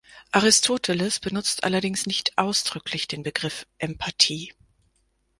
Aristoteles 0.31 1.19
benutzt 1.19 1.63
allerdings 1.63 2.07
nicht 2.07 2.35
ausdrücklich 2.39 3.07
den 3.07 3.21
Begriff 3.21 3.67
„Empathie“. 3.77 4.51